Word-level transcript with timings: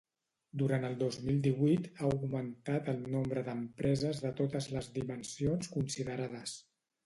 Durant 0.61 0.87
el 0.87 0.95
dos 1.01 1.17
mil 1.25 1.41
divuit 1.47 1.89
ha 1.91 2.07
augmentat 2.07 2.91
el 2.95 3.05
nombre 3.17 3.45
d'empreses 3.53 4.25
de 4.27 4.35
totes 4.43 4.73
les 4.77 4.93
dimensions 4.99 5.73
considerades. 5.79 6.61